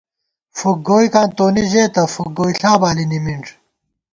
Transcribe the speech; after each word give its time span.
فُک 0.57 0.77
گوئیکاں 0.87 1.27
تونی 1.35 1.63
ژېتہ، 1.71 2.03
فُک 2.13 2.29
گوئیݪا 2.37 2.71
بالی 2.81 3.05
نِمِنݮ 3.11 3.45